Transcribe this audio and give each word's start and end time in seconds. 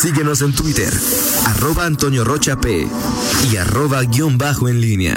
Síguenos 0.00 0.40
en 0.40 0.54
Twitter, 0.54 0.90
arroba 1.44 1.84
Antonio 1.84 2.24
Rocha 2.24 2.58
P 2.58 2.88
y 3.52 3.56
arroba 3.56 4.02
guion 4.04 4.38
bajo 4.38 4.66
en 4.66 4.80
línea. 4.80 5.14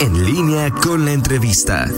En 0.00 0.24
línea 0.24 0.70
con 0.70 1.04
la 1.04 1.12
entrevista. 1.12 1.90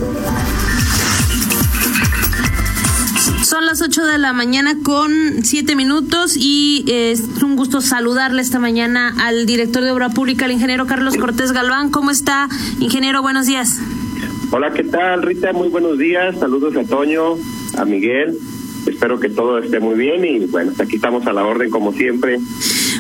Son 3.45 3.65
las 3.65 3.81
8 3.81 4.05
de 4.05 4.19
la 4.19 4.33
mañana 4.33 4.75
con 4.83 5.13
7 5.45 5.77
minutos 5.77 6.37
y 6.37 6.85
es 6.89 7.21
un 7.45 7.55
gusto 7.55 7.81
saludarle 7.81 8.43
esta 8.43 8.59
mañana 8.59 9.15
al 9.25 9.47
director 9.47 9.85
de 9.85 9.93
Obra 9.93 10.09
Pública, 10.09 10.47
el 10.47 10.51
ingeniero 10.51 10.87
Carlos 10.89 11.17
Cortés 11.17 11.53
Galván. 11.53 11.91
¿Cómo 11.91 12.11
está, 12.11 12.49
ingeniero? 12.81 13.23
Buenos 13.23 13.47
días. 13.47 13.79
Hola, 14.51 14.73
¿qué 14.73 14.83
tal, 14.83 15.23
Rita? 15.23 15.53
Muy 15.53 15.69
buenos 15.69 15.97
días. 15.97 16.37
Saludos 16.41 16.75
a 16.77 16.83
Toño, 16.83 17.37
a 17.77 17.85
Miguel. 17.85 18.35
Espero 18.87 19.19
que 19.19 19.29
todo 19.29 19.59
esté 19.59 19.81
muy 19.81 19.95
bien 19.95 20.25
y 20.25 20.47
bueno, 20.47 20.73
aquí 20.79 20.97
estamos 20.97 21.27
a 21.27 21.33
la 21.33 21.45
orden 21.45 21.71
como 21.71 21.93
siempre. 21.93 22.39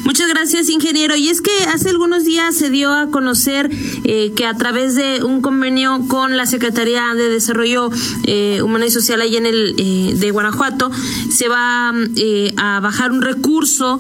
Muchas 0.06 0.28
gracias, 0.28 0.68
ingeniero. 0.68 1.16
Y 1.16 1.30
es 1.30 1.40
que 1.40 1.50
hace 1.74 1.90
algunos 1.90 2.24
días 2.24 2.54
se 2.54 2.70
dio 2.70 2.92
a 2.92 3.10
conocer 3.10 3.68
eh, 4.04 4.32
que 4.36 4.46
a 4.46 4.54
través 4.54 4.94
de 4.94 5.24
un 5.24 5.40
convenio 5.40 6.06
con 6.06 6.36
la 6.36 6.46
Secretaría 6.46 7.12
de 7.14 7.28
Desarrollo 7.28 7.90
eh, 8.22 8.62
Humano 8.62 8.84
y 8.84 8.90
Social 8.90 9.20
allá 9.20 9.38
en 9.38 9.46
el 9.46 9.74
eh, 9.76 10.14
de 10.14 10.30
Guanajuato 10.30 10.92
se 11.30 11.48
va 11.48 11.88
a 11.88 12.80
bajar 12.80 13.10
un 13.10 13.20
recurso 13.20 13.98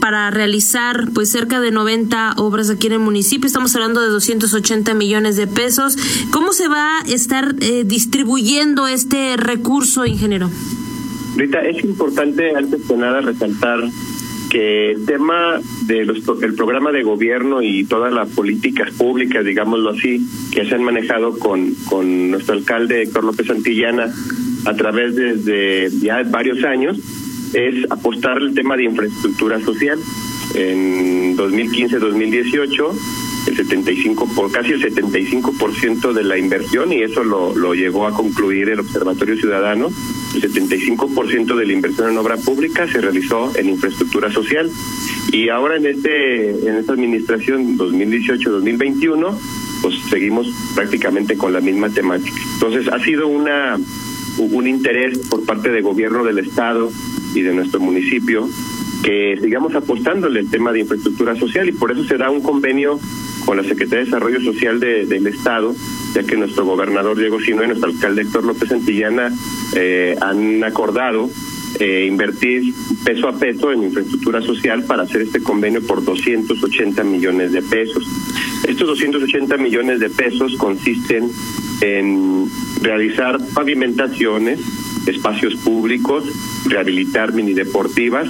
para 0.00 0.30
realizar 0.30 1.08
pues 1.14 1.30
cerca 1.30 1.60
de 1.60 1.70
90 1.70 2.34
obras 2.38 2.68
aquí 2.68 2.88
en 2.88 2.94
el 2.94 2.98
municipio. 2.98 3.46
Estamos 3.46 3.74
hablando 3.76 4.00
de 4.00 4.08
280 4.08 4.94
millones 4.94 5.36
de 5.36 5.46
pesos. 5.46 5.96
¿Cómo 6.32 6.52
se 6.52 6.66
va 6.66 6.98
a 6.98 7.02
estar 7.02 7.54
distribuyendo 7.54 8.88
este 8.88 9.36
recurso, 9.36 10.06
ingeniero? 10.06 10.50
Rita, 11.36 11.60
es 11.60 11.82
importante 11.84 12.54
antes 12.56 12.86
de 12.86 12.96
nada 12.96 13.20
resaltar 13.20 13.80
que 14.50 14.92
el 14.92 15.04
tema 15.04 15.60
del 15.86 16.54
programa 16.56 16.92
de 16.92 17.02
gobierno 17.02 17.60
y 17.60 17.84
todas 17.84 18.12
las 18.12 18.28
políticas 18.28 18.92
públicas, 18.92 19.44
digámoslo 19.44 19.90
así, 19.90 20.24
que 20.52 20.64
se 20.64 20.76
han 20.76 20.84
manejado 20.84 21.36
con, 21.38 21.74
con 21.88 22.30
nuestro 22.30 22.54
alcalde 22.54 23.02
Héctor 23.02 23.24
López 23.24 23.48
Santillana 23.48 24.14
a 24.64 24.74
través 24.74 25.16
de, 25.16 25.90
ya 26.00 26.22
varios 26.22 26.62
años, 26.62 26.98
es 27.52 27.90
apostar 27.90 28.38
el 28.38 28.54
tema 28.54 28.76
de 28.76 28.84
infraestructura 28.84 29.60
social. 29.60 29.98
En 30.54 31.36
2015-2018 31.36 33.23
el 33.46 33.56
75 33.56 34.28
por 34.34 34.50
casi 34.50 34.72
el 34.72 34.82
75% 34.82 36.12
de 36.12 36.24
la 36.24 36.38
inversión 36.38 36.92
y 36.92 37.02
eso 37.02 37.22
lo, 37.24 37.54
lo 37.54 37.74
llegó 37.74 38.06
a 38.06 38.12
concluir 38.12 38.70
el 38.70 38.80
Observatorio 38.80 39.36
Ciudadano. 39.36 39.90
El 40.34 40.42
75% 40.42 41.54
de 41.54 41.66
la 41.66 41.72
inversión 41.72 42.10
en 42.10 42.18
obra 42.18 42.36
pública 42.36 42.88
se 42.88 43.00
realizó 43.00 43.52
en 43.56 43.68
infraestructura 43.68 44.32
social 44.32 44.70
y 45.30 45.48
ahora 45.48 45.76
en 45.76 45.86
este 45.86 46.50
en 46.68 46.76
esta 46.76 46.92
administración 46.92 47.76
2018-2021 47.78 49.38
pues 49.82 49.96
seguimos 50.08 50.48
prácticamente 50.74 51.36
con 51.36 51.52
la 51.52 51.60
misma 51.60 51.90
temática. 51.90 52.40
Entonces 52.54 52.88
ha 52.88 52.98
sido 53.00 53.28
una 53.28 53.78
un 54.38 54.66
interés 54.66 55.18
por 55.28 55.44
parte 55.44 55.70
del 55.70 55.82
gobierno 55.82 56.24
del 56.24 56.38
estado 56.38 56.90
y 57.34 57.42
de 57.42 57.52
nuestro 57.52 57.80
municipio 57.80 58.48
que 59.04 59.38
sigamos 59.40 59.74
apostándole 59.74 60.40
el 60.40 60.50
tema 60.50 60.72
de 60.72 60.80
infraestructura 60.80 61.36
social 61.36 61.68
y 61.68 61.72
por 61.72 61.92
eso 61.92 62.04
se 62.04 62.16
da 62.16 62.30
un 62.30 62.40
convenio 62.40 62.98
con 63.44 63.56
la 63.56 63.62
Secretaría 63.62 64.00
de 64.00 64.04
Desarrollo 64.06 64.40
Social 64.40 64.80
del 64.80 65.26
Estado, 65.26 65.74
ya 66.14 66.22
que 66.22 66.36
nuestro 66.36 66.64
gobernador 66.64 67.18
Diego 67.18 67.40
Sino 67.40 67.64
y 67.64 67.68
nuestro 67.68 67.90
alcalde 67.90 68.22
Héctor 68.22 68.44
López 68.44 68.68
Santillana 68.68 69.32
eh, 69.74 70.16
han 70.20 70.64
acordado 70.64 71.28
eh, 71.80 72.06
invertir 72.08 72.72
peso 73.04 73.28
a 73.28 73.36
peso 73.36 73.72
en 73.72 73.82
infraestructura 73.82 74.40
social 74.40 74.84
para 74.84 75.02
hacer 75.02 75.22
este 75.22 75.42
convenio 75.42 75.82
por 75.84 76.04
280 76.04 77.02
millones 77.04 77.52
de 77.52 77.62
pesos. 77.62 78.06
Estos 78.66 78.86
280 78.88 79.56
millones 79.56 80.00
de 80.00 80.08
pesos 80.08 80.54
consisten 80.56 81.30
en 81.80 82.46
realizar 82.80 83.38
pavimentaciones, 83.54 84.60
espacios 85.06 85.56
públicos, 85.56 86.24
rehabilitar 86.66 87.32
mini 87.32 87.54
deportivas 87.54 88.28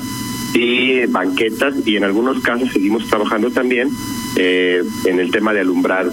y 0.55 1.05
banquetas 1.07 1.75
y 1.87 1.97
en 1.97 2.05
algunos 2.05 2.41
casos 2.41 2.73
seguimos 2.73 3.07
trabajando 3.09 3.51
también 3.51 3.91
eh, 4.37 4.83
en 5.05 5.21
el 5.21 5.31
tema 5.31 5.53
de 5.53 5.61
alumbrado. 5.61 6.13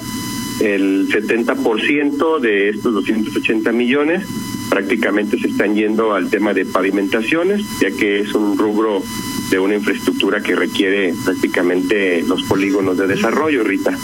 El 0.59 1.07
70% 1.09 2.39
de 2.39 2.69
estos 2.69 2.93
280 2.93 3.71
millones 3.71 4.27
prácticamente 4.69 5.39
se 5.39 5.47
están 5.47 5.75
yendo 5.75 6.13
al 6.13 6.29
tema 6.29 6.53
de 6.53 6.65
pavimentaciones, 6.65 7.65
ya 7.79 7.91
que 7.91 8.19
es 8.21 8.33
un 8.33 8.57
rubro 8.57 9.01
de 9.49 9.59
una 9.59 9.75
infraestructura 9.75 10.41
que 10.41 10.55
requiere 10.55 11.13
prácticamente 11.25 12.23
los 12.23 12.43
polígonos 12.43 12.97
de 12.97 13.07
desarrollo, 13.07 13.63
Rita. 13.63 13.97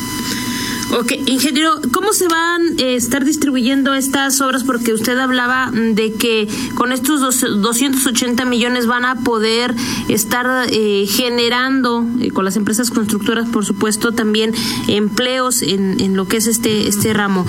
Ok, 0.90 1.12
ingeniero, 1.26 1.82
¿cómo 1.92 2.14
se 2.14 2.30
van 2.30 2.62
a 2.80 2.82
eh, 2.82 2.96
estar 2.96 3.26
distribuyendo 3.26 3.94
estas 3.94 4.40
obras? 4.40 4.64
Porque 4.64 4.94
usted 4.94 5.18
hablaba 5.18 5.70
de 5.74 6.14
que 6.14 6.48
con 6.76 6.94
estos 6.94 7.42
280 7.42 8.46
millones 8.46 8.88
van 8.88 9.04
a 9.04 9.16
poder 9.16 9.76
estar 10.08 10.68
eh, 10.72 11.06
generando, 11.06 12.06
eh, 12.22 12.32
con 12.32 12.46
las 12.46 12.56
empresas 12.56 12.90
constructoras, 12.90 13.50
por 13.50 13.66
supuesto, 13.66 14.14
también 14.14 14.54
empleos 14.88 15.62
en, 15.62 16.00
en 16.00 16.16
lo 16.16 16.30
que 16.30 16.38
es 16.38 16.48
este, 16.48 16.88
este 16.88 17.14
ramo. 17.14 17.46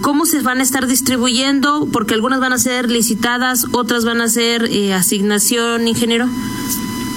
¿Cómo 0.00 0.26
se 0.26 0.42
van 0.42 0.58
a 0.58 0.62
estar 0.62 0.88
distribuyendo? 0.88 1.88
Porque 1.92 2.14
algunas 2.14 2.40
van 2.40 2.52
a 2.52 2.58
ser 2.58 2.90
licitadas, 2.90 3.66
otras 3.70 4.04
van 4.04 4.20
a 4.20 4.28
ser 4.28 4.68
asignación, 4.92 5.86
ingeniero. 5.86 6.28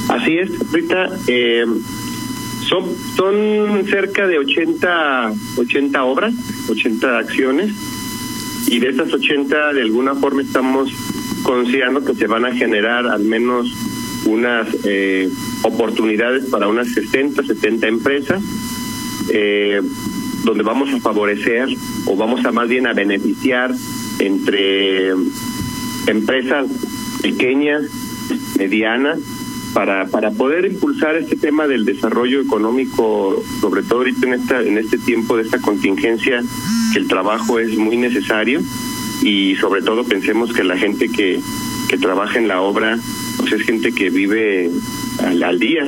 Así 0.07 0.37
es, 0.37 0.51
Rita. 0.71 1.09
Son, 2.71 2.85
son 3.17 3.85
cerca 3.85 4.25
de 4.27 4.37
80, 4.37 5.33
80 5.57 6.03
obras, 6.05 6.33
80 6.69 7.17
acciones, 7.17 7.73
y 8.67 8.79
de 8.79 8.91
esas 8.91 9.11
80 9.11 9.73
de 9.73 9.81
alguna 9.81 10.15
forma 10.15 10.41
estamos 10.41 10.89
considerando 11.43 12.05
que 12.05 12.15
se 12.15 12.27
van 12.27 12.45
a 12.45 12.55
generar 12.55 13.07
al 13.07 13.25
menos 13.25 13.73
unas 14.25 14.69
eh, 14.85 15.29
oportunidades 15.63 16.45
para 16.45 16.69
unas 16.69 16.87
60, 16.93 17.43
70 17.43 17.87
empresas, 17.89 18.41
eh, 19.33 19.81
donde 20.45 20.63
vamos 20.63 20.93
a 20.93 20.99
favorecer 21.01 21.67
o 22.05 22.15
vamos 22.15 22.45
a 22.45 22.53
más 22.53 22.69
bien 22.69 22.87
a 22.87 22.93
beneficiar 22.93 23.75
entre 24.19 25.09
empresas 26.07 26.67
pequeñas, 27.21 27.83
medianas 28.57 29.19
para, 29.73 30.07
para 30.07 30.31
poder 30.31 30.65
impulsar 30.65 31.15
este 31.15 31.35
tema 31.35 31.67
del 31.67 31.85
desarrollo 31.85 32.41
económico, 32.41 33.41
sobre 33.59 33.83
todo 33.83 33.99
ahorita 33.99 34.27
en, 34.27 34.33
esta, 34.33 34.61
en 34.61 34.77
este 34.77 34.97
tiempo 34.97 35.37
de 35.37 35.43
esta 35.43 35.59
contingencia, 35.59 36.43
que 36.93 36.99
el 36.99 37.07
trabajo 37.07 37.59
es 37.59 37.77
muy 37.77 37.97
necesario 37.97 38.61
y 39.21 39.55
sobre 39.57 39.81
todo 39.81 40.03
pensemos 40.03 40.51
que 40.53 40.63
la 40.63 40.77
gente 40.77 41.09
que, 41.09 41.39
que 41.89 41.97
trabaja 41.97 42.39
en 42.39 42.47
la 42.47 42.61
obra 42.61 42.97
pues 43.37 43.53
es 43.53 43.61
gente 43.61 43.91
que 43.91 44.09
vive 44.09 44.69
al, 45.19 45.41
al 45.43 45.59
día 45.59 45.87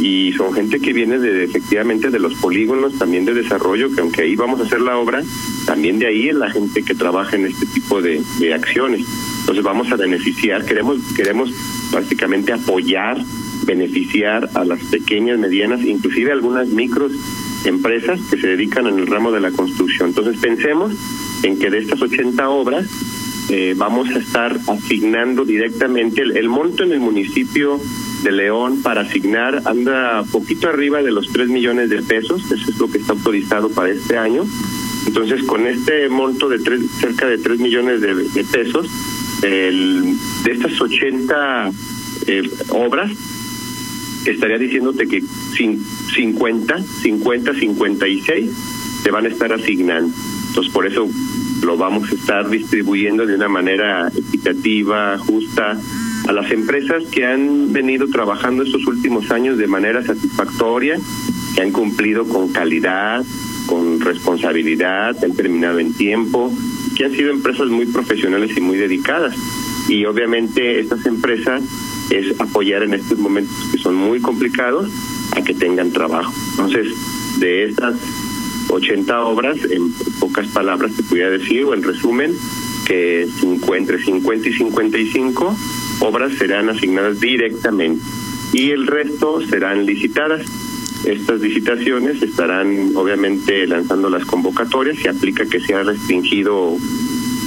y 0.00 0.32
son 0.34 0.52
gente 0.52 0.78
que 0.78 0.92
viene 0.92 1.18
de 1.18 1.44
efectivamente 1.44 2.10
de 2.10 2.20
los 2.20 2.34
polígonos 2.34 2.96
también 2.98 3.24
de 3.24 3.34
desarrollo 3.34 3.90
que 3.90 4.00
aunque 4.00 4.22
ahí 4.22 4.36
vamos 4.36 4.60
a 4.60 4.64
hacer 4.64 4.80
la 4.80 4.96
obra 4.96 5.22
también 5.66 5.98
de 5.98 6.06
ahí 6.06 6.28
es 6.28 6.36
la 6.36 6.50
gente 6.50 6.82
que 6.82 6.94
trabaja 6.94 7.36
en 7.36 7.46
este 7.46 7.66
tipo 7.66 8.00
de, 8.00 8.22
de 8.38 8.54
acciones. 8.54 9.04
Entonces 9.40 9.64
vamos 9.64 9.90
a 9.90 9.96
beneficiar 9.96 10.64
queremos 10.64 10.98
queremos 11.16 11.52
prácticamente 11.90 12.52
apoyar, 12.52 13.18
beneficiar 13.64 14.48
a 14.54 14.64
las 14.64 14.82
pequeñas, 14.84 15.38
medianas, 15.38 15.82
inclusive 15.82 16.32
algunas 16.32 16.68
micros 16.68 17.12
empresas 17.64 18.20
que 18.30 18.40
se 18.40 18.46
dedican 18.48 18.86
en 18.86 18.98
el 18.98 19.06
ramo 19.06 19.32
de 19.32 19.40
la 19.40 19.50
construcción. 19.50 20.10
Entonces 20.10 20.38
pensemos 20.38 20.92
en 21.42 21.58
que 21.58 21.70
de 21.70 21.78
estas 21.78 22.00
80 22.00 22.48
obras 22.48 22.86
eh, 23.50 23.74
vamos 23.76 24.08
a 24.10 24.18
estar 24.18 24.58
asignando 24.68 25.44
directamente 25.44 26.22
el, 26.22 26.48
monto 26.48 26.82
en 26.82 26.92
el 26.92 27.00
municipio 27.00 27.80
de 28.22 28.32
León 28.32 28.82
para 28.82 29.02
asignar 29.02 29.62
anda 29.64 30.22
poquito 30.30 30.68
arriba 30.68 31.02
de 31.02 31.12
los 31.12 31.28
3 31.32 31.48
millones 31.48 31.88
de 31.88 32.02
pesos, 32.02 32.50
eso 32.50 32.70
es 32.70 32.78
lo 32.78 32.90
que 32.90 32.98
está 32.98 33.12
autorizado 33.12 33.70
para 33.70 33.90
este 33.90 34.18
año. 34.18 34.44
Entonces, 35.06 35.42
con 35.44 35.66
este 35.66 36.10
monto 36.10 36.50
de 36.50 36.58
tres, 36.58 36.82
cerca 37.00 37.26
de 37.26 37.38
3 37.38 37.60
millones 37.60 38.02
de 38.02 38.44
pesos, 38.44 38.88
el, 39.42 40.16
de 40.44 40.52
estas 40.52 40.80
80 40.80 41.70
eh, 42.26 42.42
obras, 42.70 43.10
estaría 44.26 44.58
diciéndote 44.58 45.06
que 45.06 45.22
50, 46.14 46.82
50, 47.02 47.54
56 47.54 48.50
se 49.02 49.10
van 49.10 49.24
a 49.26 49.28
estar 49.28 49.52
asignando. 49.52 50.14
Entonces, 50.48 50.72
por 50.72 50.86
eso 50.86 51.08
lo 51.62 51.76
vamos 51.76 52.10
a 52.10 52.14
estar 52.14 52.48
distribuyendo 52.48 53.26
de 53.26 53.34
una 53.34 53.48
manera 53.48 54.08
equitativa, 54.08 55.18
justa, 55.18 55.78
a 56.26 56.32
las 56.32 56.50
empresas 56.50 57.04
que 57.10 57.26
han 57.26 57.72
venido 57.72 58.08
trabajando 58.08 58.62
estos 58.62 58.86
últimos 58.86 59.30
años 59.30 59.56
de 59.56 59.66
manera 59.66 60.02
satisfactoria, 60.02 60.98
que 61.54 61.62
han 61.62 61.72
cumplido 61.72 62.26
con 62.26 62.52
calidad, 62.52 63.24
con 63.68 64.00
responsabilidad, 64.00 65.16
han 65.22 65.36
terminado 65.36 65.78
en 65.78 65.94
tiempo, 65.94 66.52
que 66.96 67.04
han 67.04 67.12
sido 67.12 67.30
empresas 67.30 67.68
muy 67.68 67.86
profesionales 67.86 68.56
y 68.56 68.60
muy 68.60 68.76
dedicadas. 68.76 69.36
y 69.88 70.04
obviamente 70.04 70.80
estas 70.80 71.06
empresas 71.06 71.62
es 72.10 72.38
apoyar 72.40 72.82
en 72.82 72.92
estos 72.92 73.18
momentos 73.18 73.56
que 73.72 73.78
son 73.78 73.94
muy 73.94 74.20
complicados 74.20 74.90
a 75.32 75.42
que 75.42 75.54
tengan 75.54 75.92
trabajo. 75.92 76.32
Entonces, 76.50 76.88
de 77.38 77.64
estas 77.64 77.94
80 78.68 79.20
obras, 79.22 79.56
en 79.70 79.92
pocas 80.20 80.46
palabras 80.48 80.92
te 80.94 81.02
podría 81.02 81.30
decir, 81.30 81.64
o 81.64 81.72
en 81.72 81.82
resumen, 81.82 82.34
que 82.86 83.28
entre 83.76 84.02
50 84.02 84.48
y 84.48 84.52
55 84.52 85.56
obras 86.00 86.32
serán 86.38 86.68
asignadas 86.70 87.20
directamente 87.20 88.02
y 88.52 88.70
el 88.70 88.86
resto 88.86 89.40
serán 89.46 89.84
licitadas. 89.84 90.42
Estas 91.04 91.40
licitaciones 91.40 92.22
estarán 92.22 92.96
obviamente 92.96 93.66
lanzando 93.66 94.10
las 94.10 94.24
convocatorias, 94.24 94.98
se 94.98 95.08
aplica 95.08 95.46
que 95.46 95.60
sea 95.60 95.82
restringido 95.82 96.76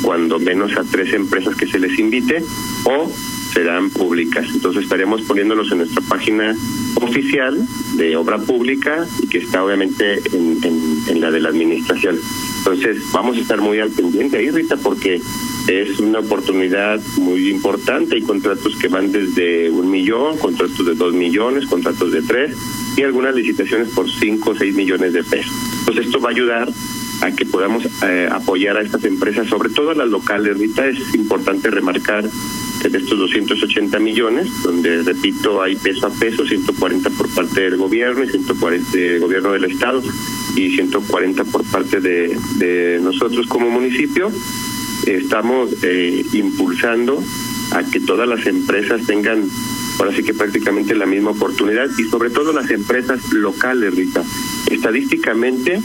cuando 0.02 0.40
menos 0.40 0.76
a 0.78 0.84
tres 0.84 1.14
empresas 1.14 1.56
que 1.56 1.68
se 1.68 1.80
les 1.80 1.98
invite 2.00 2.44
o 2.86 3.12
serán 3.54 3.90
públicas. 3.90 4.48
Entonces 4.54 4.84
estaremos 4.84 5.22
poniéndolos 5.24 5.72
en 5.72 5.80
nuestra 5.80 6.02
página 6.02 6.56
oficial 6.96 7.68
de 7.98 8.16
obra 8.16 8.38
pública 8.40 9.06
y 9.22 9.28
que 9.28 9.40
está 9.40 9.64
obviamente 9.64 10.22
en, 10.34 10.60
en, 11.08 11.22
la 11.22 11.30
de 11.30 11.42
la 11.42 11.50
administración. 11.50 12.18
Entonces 12.60 12.98
vamos 13.12 13.38
a 13.38 13.42
estar 13.42 13.60
muy 13.60 13.80
al 13.80 13.92
pendiente 13.92 14.38
ahí, 14.38 14.50
Rita, 14.50 14.78
porque 14.78 15.22
es 15.68 16.00
una 16.00 16.20
oportunidad 16.20 17.00
muy 17.18 17.50
importante. 17.50 18.16
Hay 18.16 18.22
contratos 18.22 18.76
que 18.78 18.88
van 18.88 19.12
desde 19.12 19.70
un 19.70 19.92
millón, 19.92 20.38
contratos 20.38 20.86
de 20.86 20.96
dos 20.96 21.14
millones, 21.14 21.66
contratos 21.66 22.12
de 22.12 22.22
tres 22.22 22.56
algunas 23.04 23.36
licitaciones 23.36 23.90
por 23.90 24.10
cinco 24.10 24.52
o 24.52 24.56
seis 24.56 24.76
millones 24.76 25.14
de 25.14 25.24
pesos. 25.24 25.54
Entonces 25.80 26.06
esto 26.06 26.20
va 26.20 26.30
a 26.30 26.32
ayudar 26.32 26.70
a 27.22 27.32
que 27.32 27.46
podamos 27.46 27.86
eh, 28.04 28.28
apoyar 28.32 28.78
a 28.78 28.82
estas 28.82 29.04
empresas, 29.06 29.48
sobre 29.48 29.70
todo 29.70 29.92
a 29.92 29.96
las 29.96 30.10
locales. 30.10 30.56
Ahorita 30.56 30.88
es 30.88 31.14
importante 31.14 31.70
remarcar 31.70 32.28
que 32.82 32.90
de 32.90 32.98
estos 32.98 33.20
280 33.20 34.00
millones, 34.00 34.50
donde 34.64 35.04
repito, 35.04 35.62
hay 35.62 35.76
peso 35.76 36.08
a 36.08 36.10
peso, 36.12 36.46
140 36.46 37.10
por 37.12 37.30
parte 37.30 37.62
del 37.62 37.78
gobierno 37.78 38.24
y 38.24 38.30
140 38.30 38.98
del 38.98 39.20
gobierno 39.20 39.52
del 39.52 39.66
Estado 39.66 40.02
y 40.56 40.72
140 40.72 41.44
por 41.46 41.64
parte 41.66 42.02
de, 42.02 42.36
de 42.56 43.00
nosotros 43.02 43.46
como 43.48 43.70
municipio, 43.70 44.32
estamos 45.06 45.72
eh, 45.84 46.26
impulsando 46.34 47.24
a 47.72 47.84
que 47.84 48.00
todas 48.00 48.28
las 48.28 48.46
empresas 48.48 49.06
tengan 49.06 49.48
ahora 50.02 50.16
sí 50.16 50.24
que 50.24 50.34
prácticamente 50.34 50.96
la 50.96 51.06
misma 51.06 51.30
oportunidad 51.30 51.88
y 51.96 52.06
sobre 52.06 52.32
todo 52.32 52.54
las 52.54 52.72
empresas 52.72 53.32
locales, 53.34 53.94
Rita. 53.94 54.24
Estadísticamente, 54.72 55.80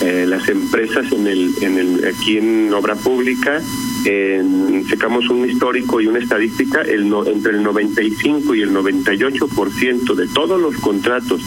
eh, 0.00 0.24
las 0.26 0.48
empresas 0.48 1.12
en 1.12 1.28
el, 1.28 1.54
en 1.60 1.78
el, 1.78 2.04
aquí 2.04 2.38
en 2.38 2.72
obra 2.74 2.96
pública, 2.96 3.62
en, 4.04 4.84
sacamos 4.88 5.30
un 5.30 5.48
histórico 5.48 6.00
y 6.00 6.08
una 6.08 6.18
estadística, 6.18 6.82
el 6.82 7.12
entre 7.26 7.52
el 7.52 7.62
95 7.62 8.52
y 8.56 8.62
el 8.62 8.72
98% 8.72 10.14
de 10.14 10.26
todos 10.26 10.60
los 10.60 10.76
contratos 10.78 11.40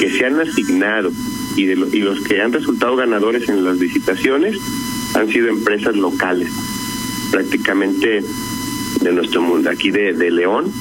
que 0.00 0.10
se 0.10 0.26
han 0.26 0.40
asignado 0.40 1.12
y, 1.54 1.66
de 1.66 1.74
y 1.92 2.00
los 2.00 2.20
que 2.22 2.42
han 2.42 2.52
resultado 2.52 2.96
ganadores 2.96 3.48
en 3.48 3.62
las 3.62 3.78
licitaciones 3.78 4.56
han 5.14 5.28
sido 5.28 5.46
empresas 5.46 5.94
locales, 5.94 6.50
prácticamente 7.30 8.24
de 9.02 9.12
nuestro 9.12 9.40
mundo, 9.40 9.70
aquí 9.70 9.92
de, 9.92 10.14
de 10.14 10.32
León, 10.32 10.72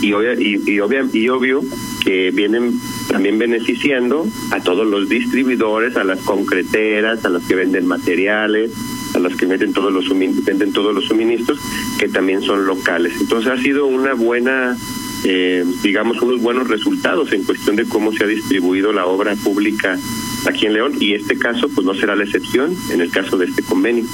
y, 0.00 0.08
y, 0.08 0.62
y, 0.66 0.80
obvio, 0.80 1.08
y 1.12 1.28
obvio 1.28 1.62
que 2.04 2.30
vienen 2.30 2.78
también 3.08 3.38
beneficiando 3.38 4.26
a 4.50 4.60
todos 4.60 4.86
los 4.86 5.08
distribuidores, 5.08 5.96
a 5.96 6.04
las 6.04 6.20
concreteras, 6.20 7.24
a 7.24 7.28
las 7.28 7.44
que 7.44 7.54
venden 7.54 7.86
materiales, 7.86 8.72
a 9.14 9.18
las 9.18 9.34
que 9.36 9.46
venden 9.46 9.72
todos 9.72 9.92
los 9.92 10.08
venden 10.44 10.72
todos 10.72 10.94
los 10.94 11.04
suministros, 11.06 11.58
que 11.98 12.08
también 12.08 12.42
son 12.42 12.66
locales. 12.66 13.14
Entonces 13.20 13.50
ha 13.50 13.60
sido 13.62 13.86
una 13.86 14.14
buena 14.14 14.76
eh, 15.24 15.64
digamos, 15.82 16.20
unos 16.22 16.40
buenos 16.40 16.68
resultados 16.68 17.32
en 17.32 17.42
cuestión 17.42 17.74
de 17.74 17.84
cómo 17.86 18.12
se 18.12 18.24
ha 18.24 18.26
distribuido 18.26 18.92
la 18.92 19.06
obra 19.06 19.34
pública 19.34 19.98
aquí 20.46 20.66
en 20.66 20.74
León 20.74 20.92
y 21.00 21.14
este 21.14 21.36
caso 21.36 21.68
pues 21.68 21.84
no 21.84 21.94
será 21.94 22.14
la 22.14 22.24
excepción 22.24 22.76
en 22.90 23.00
el 23.00 23.10
caso 23.10 23.36
de 23.36 23.46
este 23.46 23.62
convenio. 23.62 24.04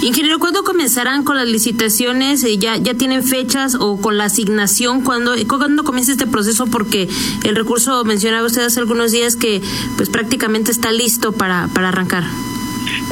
Ingeniero, 0.00 0.38
¿cuándo 0.38 0.62
comenzarán 0.62 1.24
con 1.24 1.36
las 1.36 1.48
licitaciones? 1.48 2.44
Eh, 2.44 2.56
¿Ya, 2.56 2.76
ya 2.76 2.94
tienen 2.94 3.24
fechas 3.24 3.76
o 3.80 4.00
con 4.00 4.16
la 4.16 4.26
asignación? 4.26 5.02
¿Cuándo, 5.02 5.32
¿Cuándo 5.48 5.82
comienza 5.82 6.12
este 6.12 6.28
proceso? 6.28 6.66
Porque 6.66 7.08
el 7.42 7.56
recurso 7.56 8.04
mencionaba 8.04 8.46
usted 8.46 8.62
hace 8.62 8.78
algunos 8.78 9.10
días 9.10 9.34
que 9.34 9.60
pues 9.96 10.08
prácticamente 10.08 10.70
está 10.70 10.92
listo 10.92 11.32
para, 11.32 11.68
para 11.74 11.88
arrancar. 11.88 12.22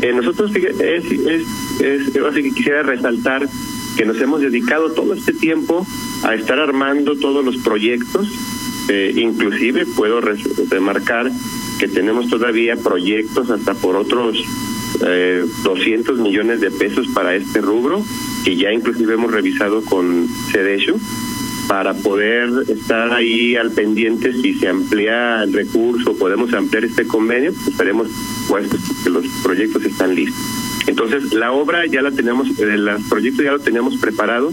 Eh, 0.01 0.13
nosotros 0.13 0.53
es, 0.55 1.05
así 2.25 2.43
que 2.45 2.51
quisiera 2.53 2.85
resaltar 2.85 3.49
que 3.97 4.05
nos 4.05 4.21
hemos 4.21 4.41
dedicado 4.41 4.93
todo 4.93 5.15
este 5.15 5.33
tiempo 5.33 5.85
a 6.23 6.35
estar 6.35 6.61
armando 6.61 7.17
todos 7.17 7.45
los 7.45 7.57
proyectos. 7.57 8.29
Eh, 8.89 9.13
inclusive 9.17 9.87
puedo 9.87 10.21
remarcar 10.21 11.33
que 11.81 11.89
tenemos 11.89 12.29
todavía 12.29 12.77
proyectos 12.77 13.51
hasta 13.51 13.75
por 13.75 13.97
otros 13.97 14.39
eh, 15.05 15.45
200 15.63 16.19
millones 16.21 16.61
de 16.61 16.71
pesos 16.71 17.07
para 17.09 17.35
este 17.35 17.61
rubro, 17.61 18.03
que 18.45 18.57
ya 18.57 18.73
inclusive 18.73 19.15
hemos 19.15 19.33
revisado 19.33 19.83
con 19.85 20.29
CEDESHO, 20.53 20.97
para 21.69 21.95
poder 21.95 22.49
estar 22.69 23.13
ahí 23.13 23.57
al 23.57 23.73
pendiente 23.73 24.33
si 24.33 24.55
se 24.55 24.69
amplía 24.69 25.43
el 25.43 25.53
recurso, 25.53 26.17
podemos 26.17 26.53
ampliar 26.55 26.85
este 26.85 27.07
convenio, 27.07 27.53
pues 27.53 27.69
estaremos 27.69 28.09
puestos 28.49 28.81
que 29.03 29.11
los 29.11 29.27
proyectos 29.43 29.85
están 29.85 30.15
listos. 30.15 30.41
Entonces, 30.87 31.33
la 31.35 31.53
obra 31.53 31.85
ya 31.87 32.03
la 32.03 32.13
tenemos, 32.13 32.59
el 32.61 32.89
proyecto 33.09 33.43
ya 33.43 33.51
lo 33.51 33.59
teníamos 33.59 33.97
preparado 33.97 34.53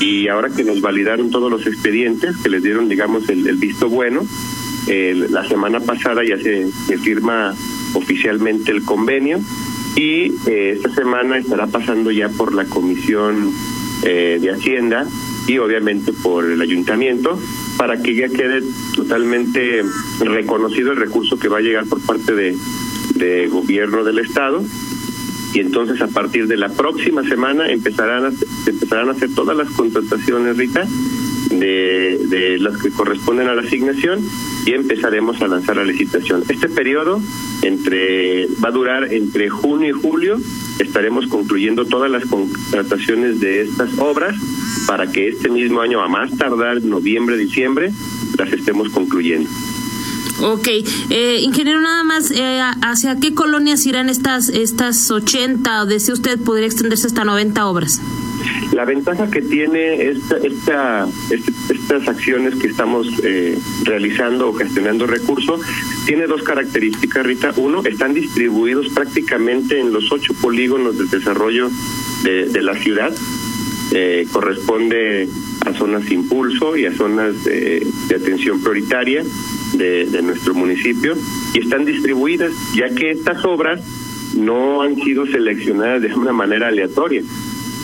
y 0.00 0.28
ahora 0.28 0.50
que 0.50 0.64
nos 0.64 0.80
validaron 0.80 1.30
todos 1.30 1.50
los 1.50 1.66
expedientes, 1.66 2.36
que 2.38 2.48
les 2.48 2.62
dieron, 2.62 2.88
digamos, 2.88 3.28
el, 3.28 3.56
visto 3.56 3.88
bueno, 3.88 4.26
la 4.88 5.46
semana 5.46 5.80
pasada 5.80 6.22
ya 6.24 6.36
se, 6.38 6.70
se 6.86 6.98
firma 6.98 7.54
oficialmente 7.94 8.72
el 8.72 8.84
convenio 8.84 9.40
y 9.96 10.32
eh, 10.46 10.72
esta 10.76 10.94
semana 10.94 11.38
estará 11.38 11.66
pasando 11.66 12.10
ya 12.10 12.28
por 12.28 12.54
la 12.54 12.64
Comisión 12.64 13.52
eh, 14.02 14.38
de 14.40 14.50
Hacienda 14.50 15.06
y 15.46 15.58
obviamente 15.58 16.12
por 16.12 16.44
el 16.44 16.60
ayuntamiento 16.60 17.38
para 17.76 18.00
que 18.00 18.14
ya 18.14 18.28
quede 18.28 18.62
totalmente 18.94 19.82
reconocido 20.20 20.92
el 20.92 20.98
recurso 20.98 21.38
que 21.38 21.48
va 21.48 21.58
a 21.58 21.62
llegar 21.62 21.86
por 21.86 22.00
parte 22.00 22.34
de, 22.34 22.56
de 23.14 23.48
gobierno 23.48 24.04
del 24.04 24.18
estado. 24.18 24.62
Y 25.52 25.60
entonces 25.60 26.00
a 26.00 26.06
partir 26.06 26.46
de 26.46 26.56
la 26.56 26.68
próxima 26.68 27.24
semana 27.24 27.68
empezarán 27.68 28.26
a, 28.26 28.32
empezarán 28.66 29.08
a 29.08 29.12
hacer 29.12 29.34
todas 29.34 29.56
las 29.56 29.68
contrataciones 29.70 30.56
Rita 30.56 30.86
de, 31.50 32.20
de 32.28 32.58
las 32.58 32.80
que 32.80 32.90
corresponden 32.90 33.48
a 33.48 33.54
la 33.54 33.62
asignación 33.62 34.20
y 34.66 34.72
empezaremos 34.72 35.40
a 35.40 35.48
lanzar 35.48 35.76
la 35.76 35.84
licitación. 35.84 36.44
Este 36.48 36.68
periodo 36.68 37.20
entre 37.62 38.46
va 38.62 38.68
a 38.68 38.72
durar 38.72 39.12
entre 39.12 39.48
junio 39.48 39.88
y 39.88 39.92
julio. 39.92 40.38
Estaremos 40.78 41.26
concluyendo 41.26 41.84
todas 41.84 42.10
las 42.10 42.24
contrataciones 42.26 43.40
de 43.40 43.62
estas 43.62 43.98
obras 43.98 44.36
para 44.86 45.10
que 45.10 45.28
este 45.28 45.48
mismo 45.48 45.80
año, 45.80 46.00
a 46.02 46.08
más 46.08 46.36
tardar 46.36 46.82
noviembre, 46.82 47.36
diciembre, 47.36 47.92
las 48.38 48.52
estemos 48.52 48.88
concluyendo. 48.90 49.48
Ok, 50.42 50.68
eh, 51.10 51.40
ingeniero, 51.42 51.80
nada 51.80 52.02
más, 52.02 52.30
eh, 52.30 52.60
¿hacia 52.82 53.16
qué 53.16 53.34
colonias 53.34 53.84
irán 53.84 54.08
estas 54.08 54.48
estas 54.48 55.10
80 55.10 55.82
o 55.82 55.86
desea 55.86 56.14
usted 56.14 56.38
podría 56.40 56.66
extenderse 56.66 57.06
hasta 57.06 57.24
90 57.24 57.66
obras? 57.66 58.00
La 58.72 58.84
ventaja 58.84 59.30
que 59.30 59.42
tiene 59.42 60.08
esta, 60.08 60.36
esta, 60.38 61.08
este, 61.30 61.52
estas 61.72 62.08
acciones 62.08 62.54
que 62.56 62.68
estamos 62.68 63.08
eh, 63.22 63.58
realizando 63.84 64.48
o 64.48 64.52
gestionando 64.52 65.06
recursos 65.06 65.60
tiene 66.06 66.26
dos 66.26 66.42
características, 66.42 67.26
Rita. 67.26 67.52
Uno, 67.56 67.82
están 67.84 68.14
distribuidos 68.14 68.88
prácticamente 68.90 69.80
en 69.80 69.92
los 69.92 70.10
ocho 70.12 70.34
polígonos 70.34 70.98
de 70.98 71.04
desarrollo 71.18 71.70
de, 72.22 72.46
de 72.46 72.62
la 72.62 72.74
ciudad. 72.74 73.12
Eh, 73.92 74.28
corresponde 74.30 75.28
a 75.66 75.72
zonas 75.72 76.08
impulso 76.12 76.76
y 76.76 76.86
a 76.86 76.92
zonas 76.92 77.42
de, 77.44 77.84
de 78.08 78.14
atención 78.14 78.60
prioritaria 78.60 79.24
de, 79.72 80.06
de 80.06 80.22
nuestro 80.22 80.54
municipio 80.54 81.16
y 81.54 81.58
están 81.58 81.84
distribuidas, 81.84 82.52
ya 82.76 82.94
que 82.94 83.10
estas 83.10 83.44
obras 83.44 83.80
no 84.36 84.82
han 84.82 84.94
sido 84.94 85.26
seleccionadas 85.26 86.02
de 86.02 86.14
una 86.14 86.32
manera 86.32 86.68
aleatoria. 86.68 87.22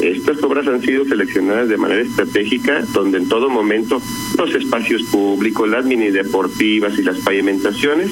Estas 0.00 0.43
obras 0.43 0.67
han 0.67 0.83
sido 0.83 1.05
seleccionadas 1.05 1.69
de 1.69 1.76
manera 1.76 2.03
estratégica, 2.03 2.83
donde 2.93 3.19
en 3.19 3.29
todo 3.29 3.49
momento 3.49 4.00
los 4.37 4.55
espacios 4.55 5.03
públicos, 5.05 5.69
las 5.69 5.85
mini 5.85 6.11
deportivas 6.11 6.99
y 6.99 7.03
las 7.03 7.19
pavimentaciones 7.19 8.11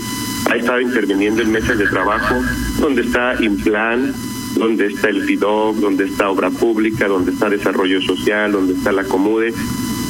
ha 0.51 0.57
estado 0.57 0.81
interviniendo 0.81 1.43
en 1.43 1.53
mesas 1.53 1.79
de 1.79 1.87
trabajo 1.87 2.37
donde 2.81 3.03
está 3.03 3.43
Implan, 3.43 4.15
donde 4.57 4.87
está 4.87 5.09
el 5.09 5.23
FIDOC, 5.23 5.77
donde 5.77 6.05
está 6.05 6.31
obra 6.31 6.51
pública, 6.51 7.09
donde 7.09 7.33
está 7.33 7.51
desarrollo 7.51 8.01
social, 8.01 8.53
donde 8.53 8.75
está 8.75 8.93
la 8.93 9.05
Comude, 9.05 9.53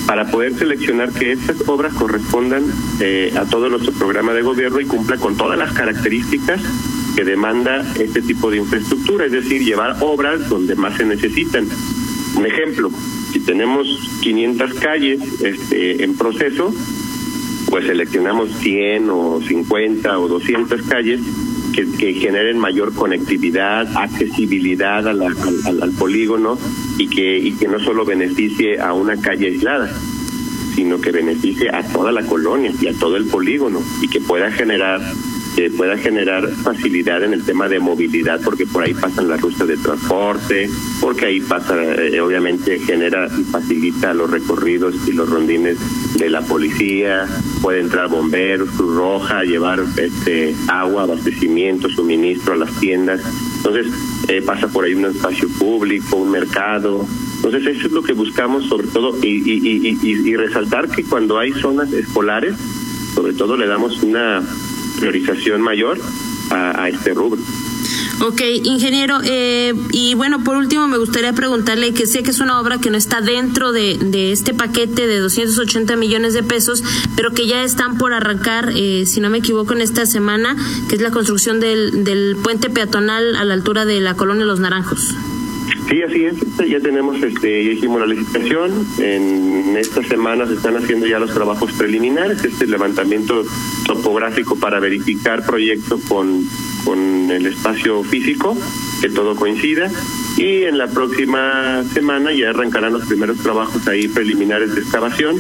para 0.07 0.31
poder 0.31 0.55
seleccionar 0.55 1.11
que 1.13 1.33
estas 1.33 1.67
obras 1.67 1.95
correspondan 1.95 2.65
eh, 3.01 3.33
a 3.37 3.47
todo 3.47 3.69
nuestro 3.69 3.93
programa 3.93 4.33
de 4.33 4.43
gobierno 4.43 4.81
y 4.81 4.85
cumpla 4.85 5.17
con 5.17 5.37
todas 5.37 5.59
las 5.59 5.73
características 5.73 6.61
que 7.15 7.25
demanda 7.25 7.85
este 7.99 8.23
tipo 8.23 8.51
de 8.51 8.59
infraestructura, 8.59 9.27
es 9.27 9.33
decir, 9.33 9.63
llevar 9.63 9.97
obras 10.01 10.49
donde 10.49 10.75
más 10.75 10.97
se 10.97 11.05
necesitan. 11.05 11.67
Un 12.37 12.47
ejemplo, 12.47 12.91
Si 13.33 13.41
tenemos 13.41 13.87
500 14.23 14.75
calles 14.75 15.21
este, 15.43 16.05
en 16.05 16.17
proceso, 16.17 16.73
pues 17.69 17.87
seleccionamos 17.87 18.51
100 18.61 19.11
o 19.11 19.41
50 19.41 20.19
o 20.21 20.29
200 20.29 20.83
calles 20.83 21.21
que, 21.75 22.15
generen 22.15 22.59
mayor 22.59 22.95
conectividad, 22.95 23.89
accesibilidad 23.97 25.09
al, 25.09 25.21
al, 25.23 25.91
polígono 25.99 26.57
y 26.99 27.09
que, 27.09 27.39
y 27.39 27.53
que 27.53 27.67
no 27.67 27.81
solo 27.81 28.05
beneficie 28.05 28.81
a 28.81 28.93
una 28.93 29.21
calle 29.21 29.49
aislada, 29.49 29.91
sino 30.77 31.01
que 31.01 31.11
beneficie 31.11 31.71
a 31.75 31.83
toda 31.93 32.13
la 32.13 32.23
colonia 32.23 32.73
y 32.81 32.87
a 32.87 32.93
todo 32.93 33.17
el 33.17 33.25
polígono 33.25 33.81
y 34.01 34.09
que 34.09 34.21
pueda 34.21 34.53
generar 34.53 35.01
que 35.55 35.71
pueda 35.71 35.97
generar 35.97 36.49
facilidad 36.49 37.23
en 37.23 37.33
el 37.33 37.45
tema 37.45 37.69
de 37.69 37.79
movilidad, 37.79 38.41
porque 38.45 38.67
por 38.67 38.83
ahí 38.83 38.95
pasan 38.95 39.29
las 39.29 39.41
rutas 39.41 39.69
de 39.69 39.77
transporte, 39.77 40.69
porque 41.01 41.27
ahí 41.27 41.41
pasa, 41.41 41.77
eh, 41.83 42.21
obviamente 42.21 42.79
genera 42.81 43.29
y 43.39 43.45
facilita 43.45 44.15
los 44.15 44.31
recorridos 44.31 44.95
y 45.07 45.13
los 45.13 45.29
rondines 45.29 45.79
de 46.17 46.31
la 46.31 46.41
policía, 46.43 47.27
puede 47.63 47.81
entrar 47.81 48.09
bomberos, 48.09 48.71
Cruz 48.71 48.97
Roja, 48.97 49.45
llevar 49.45 49.85
este 49.97 50.55
agua, 50.69 51.05
abastecimiento, 51.05 51.89
suministro 51.89 52.55
a 52.55 52.57
las 52.57 52.81
tiendas. 52.81 53.21
Entonces, 53.59 53.87
eh, 54.29 54.43
pasa 54.43 54.69
por 54.69 54.85
ahí 54.85 54.95
un 54.95 55.07
espacio 55.07 55.49
público, 55.49 56.17
un 56.17 56.31
mercado, 56.31 57.07
entonces 57.45 57.77
eso 57.77 57.89
es 57.89 57.93
lo 57.93 58.03
que 58.03 58.15
buscamos 58.15 58.65
sobre 58.65 58.87
todo. 58.87 59.19
Y, 59.23 59.29
y, 59.29 59.99
y, 60.03 60.31
y, 60.31 60.37
resaltar 60.37 60.89
que 60.89 61.05
cuando 61.05 61.39
hay 61.39 61.53
zonas 61.53 61.93
escolares, 61.93 62.55
sobre 63.15 63.35
todo 63.35 63.57
le 63.59 63.67
damos 63.67 64.03
una 64.03 64.43
priorización 64.99 65.61
mayor 65.63 66.01
a, 66.51 66.89
este 66.89 67.15
rubro. 67.15 67.41
Ok, 68.21 68.41
ingeniero, 68.63 69.19
eh, 69.25 69.75
y 69.91 70.15
bueno, 70.15 70.45
por 70.45 70.57
último 70.57 70.87
me 70.87 70.99
gustaría 70.99 71.33
preguntarle 71.33 71.93
que 71.93 72.07
sé 72.07 72.23
que 72.23 72.31
es 72.31 72.41
una 72.41 72.61
obra 72.61 72.79
que 72.79 72.91
no 72.91 72.97
está 72.97 73.21
dentro 73.21 73.73
de, 73.73 74.33
este 74.33 74.55
paquete 74.55 75.07
de 75.07 75.19
280 75.19 75.97
millones 75.97 76.33
de 76.33 76.43
pesos, 76.43 76.85
pero 77.17 77.33
que 77.33 77.47
ya 77.47 77.65
están 77.65 77.99
por 77.99 78.13
arrancar, 78.13 78.73
eh, 78.75 79.05
si 79.07 79.21
no 79.21 79.31
me 79.31 79.39
equivoco, 79.39 79.73
en 79.73 79.81
esta 79.81 80.07
semana, 80.07 80.57
que 80.89 80.95
es 80.97 81.03
la 81.03 81.11
construcción 81.11 81.61
del, 81.61 82.05
del 82.05 82.37
puente 82.37 82.71
peatonal 82.71 83.37
a 83.37 83.45
la 83.45 83.55
altura 83.55 83.85
de 83.85 84.01
la 84.01 84.15
colonia 84.15 84.45
Los 84.45 84.61
Naranjos. 84.61 85.15
Sí, 85.89 86.03
así 86.03 86.25
es. 86.25 86.69
Ya 86.69 86.81
tenemos, 86.81 87.23
este, 87.23 87.65
ya 87.65 87.73
hicimos 87.73 88.01
la 88.01 88.07
licitación. 88.07 88.87
En 88.99 89.77
estas 89.77 90.07
semanas 90.07 90.49
se 90.49 90.55
están 90.55 90.77
haciendo 90.77 91.07
ya 91.07 91.19
los 91.19 91.33
trabajos 91.33 91.73
preliminares, 91.73 92.45
este 92.45 92.67
levantamiento 92.67 93.45
topográfico 93.87 94.57
para 94.57 94.81
verificar 94.81 95.45
proyecto 95.45 95.99
con, 96.09 96.43
con 96.85 97.31
el 97.31 97.47
espacio 97.47 98.03
físico, 98.03 98.57
que 99.01 99.11
todo 99.11 99.37
coincida. 99.37 99.91
Y 100.37 100.65
en 100.65 100.79
la 100.79 100.89
próxima 100.89 101.85
semana 101.93 102.33
ya 102.33 102.51
arrancarán 102.51 102.93
los 102.93 103.07
primeros 103.07 103.39
trabajos 103.39 103.87
ahí 103.87 104.09
preliminares 104.09 104.75
de 104.75 104.81
excavación 104.81 105.37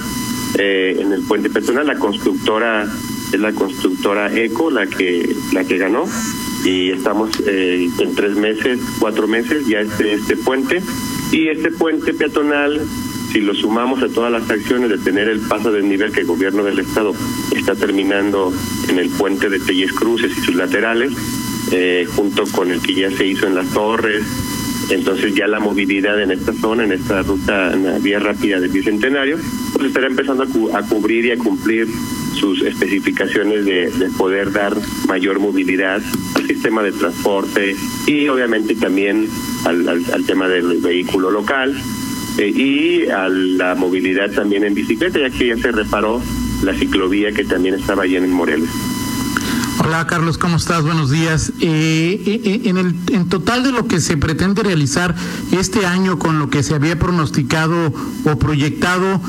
eh, 0.59 0.99
en 1.01 1.13
el 1.13 1.23
puente 1.23 1.51
personal. 1.51 1.87
La 1.87 1.99
constructora 1.99 2.87
es 3.33 3.41
la 3.41 3.53
constructora 3.53 4.33
ECO, 4.33 4.71
la 4.71 4.87
que, 4.87 5.35
la 5.53 5.65
que 5.65 5.79
ganó 5.79 6.07
y 6.65 6.91
estamos 6.91 7.31
eh, 7.47 7.89
en 7.99 8.15
tres 8.15 8.37
meses, 8.37 8.81
cuatro 8.99 9.29
meses 9.29 9.67
ya 9.67 9.81
este, 9.81 10.15
este 10.15 10.37
puente. 10.37 10.83
Y 11.31 11.49
este 11.49 11.71
puente 11.71 12.15
peatonal 12.15 12.81
si 13.35 13.41
lo 13.41 13.53
sumamos 13.53 14.01
a 14.01 14.09
todas 14.09 14.31
las 14.31 14.49
acciones 14.49 14.91
de 14.91 14.99
tener 14.99 15.29
el 15.29 15.41
paso 15.41 15.73
del 15.73 15.89
nivel 15.89 16.13
que 16.13 16.21
el 16.21 16.27
gobierno 16.27 16.63
del 16.63 16.79
estado 16.79 17.13
está 17.51 17.75
terminando 17.75 18.53
en 18.89 19.01
el 19.01 19.09
puente 19.09 19.51
de 19.51 19.59
Telles 19.59 19.93
Cruces 19.93 20.31
y 20.39 20.41
sus 20.41 20.55
laterales, 20.55 21.13
eh, 21.73 22.07
junto 22.15 22.45
con 22.45 22.71
el 22.71 22.81
que 22.81 22.95
ya 22.95 23.11
se 23.11 23.27
hizo 23.27 23.49
en 23.49 23.57
las 23.57 23.69
torres, 23.71 24.23
entonces 24.89 25.35
ya 25.35 25.49
la 25.49 25.59
movilidad 25.59 26.23
en 26.23 26.31
esta 26.31 26.53
zona, 26.53 26.85
en 26.85 26.93
esta 26.93 27.23
ruta, 27.23 27.73
en 27.73 27.85
la 27.85 27.99
vía 27.99 28.21
rápida 28.21 28.61
del 28.61 28.71
Bicentenario, 28.71 29.37
pues 29.73 29.89
estará 29.89 30.07
empezando 30.07 30.45
a, 30.45 30.79
a 30.79 30.83
cubrir 30.87 31.25
y 31.25 31.33
a 31.33 31.37
cumplir 31.37 31.89
sus 32.35 32.63
especificaciones 32.63 33.65
de, 33.65 33.91
de, 33.91 34.11
poder 34.11 34.53
dar 34.53 34.77
mayor 35.09 35.39
movilidad 35.39 36.03
al 36.35 36.47
sistema 36.47 36.83
de 36.83 36.93
transporte 36.93 37.77
y 38.07 38.29
obviamente 38.29 38.75
también 38.75 39.29
al, 39.65 39.89
al, 39.89 40.25
tema 40.27 40.49
del 40.49 40.79
vehículo 40.81 41.31
local 41.31 41.75
eh, 42.39 42.49
y 42.49 43.09
a 43.09 43.29
la 43.29 43.75
movilidad 43.75 44.31
también 44.33 44.65
en 44.65 44.75
bicicleta, 44.75 45.19
ya 45.21 45.31
que 45.31 45.49
ya 45.49 45.57
se 45.57 45.73
reparó 45.73 46.23
la 46.63 46.75
ciclovía 46.75 47.33
que 47.33 47.45
también 47.45 47.75
estaba 47.75 48.05
allí 48.05 48.17
en 48.17 48.31
Morelos. 48.31 48.69
Hola 49.79 50.07
Carlos, 50.07 50.39
¿cómo 50.39 50.57
estás? 50.57 50.83
Buenos 50.83 51.11
días. 51.11 51.53
Eh, 51.61 52.21
eh, 52.27 52.41
eh, 52.45 52.61
en, 52.65 52.79
el, 52.79 52.95
en 53.13 53.29
total 53.29 53.65
de 53.65 53.73
lo 53.73 53.87
que 53.87 54.01
se 54.01 54.17
pretende 54.17 54.63
realizar 54.63 55.15
este 55.53 55.85
año 55.85 56.19
con 56.19 56.39
lo 56.39 56.49
que 56.49 56.63
se 56.63 56.75
había 56.75 56.99
pronosticado 56.99 57.93
o 58.25 58.39
proyectado 58.39 59.21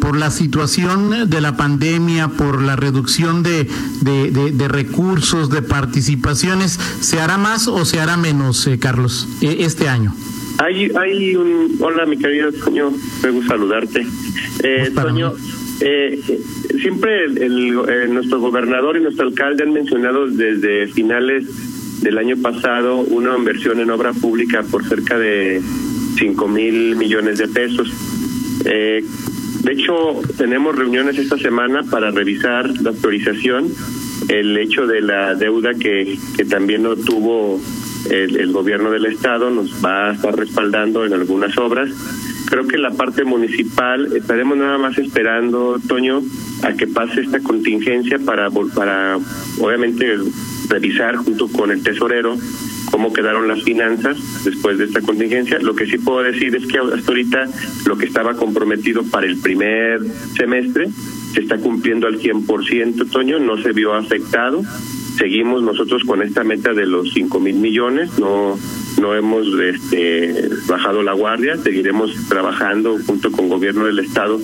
por 0.00 0.16
la 0.16 0.30
situación 0.30 1.30
de 1.30 1.40
la 1.40 1.56
pandemia, 1.56 2.28
por 2.28 2.62
la 2.62 2.76
reducción 2.76 3.42
de, 3.42 3.68
de, 4.00 4.68
recursos, 4.68 5.50
de 5.50 5.62
participaciones, 5.62 6.78
¿se 7.00 7.20
hará 7.20 7.38
más 7.38 7.68
o 7.68 7.84
se 7.84 8.00
hará 8.00 8.16
menos, 8.16 8.68
Carlos, 8.80 9.28
este 9.40 9.88
año? 9.88 10.14
Hay, 10.58 10.90
hay 10.94 11.36
un... 11.36 11.76
Hola, 11.80 12.06
mi 12.06 12.16
querido 12.16 12.52
Toño, 12.52 12.92
me 13.22 13.30
gusta 13.30 13.54
saludarte. 13.54 14.06
Eh, 14.62 14.90
Toño, 14.94 15.32
eh, 15.84 16.20
siempre 16.80 17.24
el, 17.24 17.76
eh, 17.88 18.06
nuestro 18.08 18.38
gobernador 18.38 18.96
y 18.96 19.00
nuestro 19.00 19.26
alcalde 19.26 19.64
han 19.64 19.72
mencionado 19.72 20.28
desde 20.28 20.86
finales 20.86 22.00
del 22.02 22.18
año 22.18 22.36
pasado 22.36 22.98
una 22.98 23.36
inversión 23.36 23.80
en 23.80 23.90
obra 23.90 24.12
pública 24.12 24.62
por 24.62 24.84
cerca 24.84 25.18
de 25.18 25.60
5 26.18 26.48
mil 26.48 26.94
millones 26.94 27.38
de 27.38 27.48
pesos. 27.48 27.92
Eh, 28.64 29.04
de 29.64 29.72
hecho, 29.72 30.20
tenemos 30.36 30.76
reuniones 30.76 31.18
esta 31.18 31.36
semana 31.36 31.82
para 31.82 32.12
revisar 32.12 32.70
la 32.80 32.90
autorización, 32.90 33.68
el 34.28 34.56
hecho 34.58 34.86
de 34.86 35.00
la 35.00 35.34
deuda 35.34 35.74
que, 35.74 36.16
que 36.36 36.44
también 36.44 36.84
no 36.84 36.94
tuvo 36.94 37.60
el, 38.08 38.36
el 38.36 38.52
gobierno 38.52 38.92
del 38.92 39.06
Estado, 39.06 39.50
nos 39.50 39.84
va 39.84 40.10
a 40.10 40.12
estar 40.12 40.36
respaldando 40.36 41.04
en 41.04 41.12
algunas 41.12 41.58
obras 41.58 41.90
creo 42.52 42.68
que 42.68 42.76
la 42.76 42.90
parte 42.90 43.24
municipal 43.24 44.14
estaremos 44.14 44.58
nada 44.58 44.76
más 44.76 44.98
esperando, 44.98 45.80
Toño, 45.88 46.20
a 46.62 46.74
que 46.74 46.86
pase 46.86 47.22
esta 47.22 47.40
contingencia 47.40 48.18
para, 48.18 48.50
para 48.74 49.18
obviamente 49.58 50.18
revisar 50.68 51.16
junto 51.16 51.48
con 51.48 51.70
el 51.70 51.82
tesorero 51.82 52.36
cómo 52.90 53.10
quedaron 53.10 53.48
las 53.48 53.62
finanzas 53.62 54.18
después 54.44 54.76
de 54.76 54.84
esta 54.84 55.00
contingencia. 55.00 55.60
Lo 55.60 55.74
que 55.74 55.86
sí 55.86 55.96
puedo 55.96 56.22
decir 56.22 56.54
es 56.54 56.66
que 56.66 56.76
hasta 56.76 57.10
ahorita 57.10 57.48
lo 57.86 57.96
que 57.96 58.04
estaba 58.04 58.34
comprometido 58.34 59.02
para 59.04 59.26
el 59.26 59.38
primer 59.38 60.02
semestre 60.36 60.90
se 61.32 61.40
está 61.40 61.56
cumpliendo 61.56 62.06
al 62.06 62.20
100%, 62.20 63.10
Toño, 63.10 63.38
no 63.38 63.56
se 63.62 63.72
vio 63.72 63.94
afectado. 63.94 64.62
Seguimos 65.16 65.62
nosotros 65.62 66.04
con 66.04 66.20
esta 66.20 66.44
meta 66.44 66.74
de 66.74 66.84
los 66.84 67.14
5 67.14 67.40
mil 67.40 67.56
millones, 67.56 68.18
no 68.18 68.58
no 69.02 69.14
hemos 69.14 69.46
este, 69.60 70.48
bajado 70.66 71.02
la 71.02 71.12
guardia, 71.12 71.56
seguiremos 71.56 72.14
trabajando 72.28 72.96
junto 73.04 73.32
con 73.32 73.48
gobierno 73.48 73.84
del 73.84 73.98
estado 73.98 74.40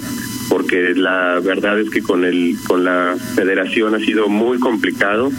porque 0.48 0.94
la 0.94 1.40
verdad 1.40 1.78
es 1.78 1.90
que 1.90 2.02
con 2.02 2.24
el 2.24 2.56
con 2.66 2.84
la 2.84 3.16
federación 3.36 3.94
ha 3.94 4.00
sido 4.00 4.28
muy 4.28 4.58
complicado 4.58 5.30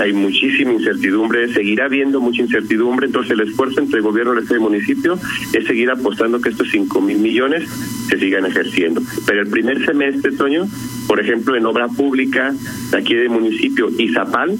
hay 0.00 0.12
muchísima 0.12 0.72
incertidumbre, 0.72 1.52
seguirá 1.52 1.86
habiendo 1.86 2.20
mucha 2.20 2.42
incertidumbre, 2.42 3.06
entonces 3.06 3.32
el 3.32 3.40
esfuerzo 3.40 3.80
entre 3.80 3.98
el 3.98 4.02
gobierno 4.02 4.32
del 4.32 4.42
Estado 4.42 4.60
y 4.60 4.62
municipio 4.62 5.18
es 5.52 5.66
seguir 5.66 5.90
apostando 5.90 6.40
que 6.40 6.48
estos 6.48 6.68
cinco 6.70 7.00
mil 7.00 7.18
millones 7.18 7.68
se 8.08 8.18
sigan 8.18 8.46
ejerciendo. 8.46 9.02
Pero 9.26 9.42
el 9.42 9.48
primer 9.48 9.84
semestre, 9.84 10.32
Toño, 10.32 10.66
por 11.06 11.20
ejemplo, 11.20 11.56
en 11.56 11.66
obra 11.66 11.88
pública, 11.88 12.54
aquí 12.96 13.14
del 13.14 13.30
municipio 13.30 13.88
Izapal, 13.98 14.58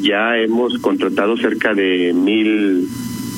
ya 0.00 0.36
hemos 0.38 0.78
contratado 0.78 1.36
cerca 1.36 1.74
de 1.74 2.12
mil 2.14 2.88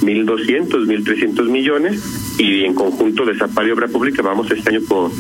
mil 0.03 0.27
doscientos, 0.27 0.87
mil 0.87 1.05
trescientos 1.05 1.49
millones 1.49 2.37
y 2.39 2.65
en 2.65 2.75
conjunto 2.75 3.25
de 3.25 3.35
Zapal 3.35 3.69
y 3.69 3.71
Obra 3.71 3.89
Pública 3.89 4.23
vamos 4.23 4.51
este 4.51 4.71
año 4.71 4.81
por 4.87 5.11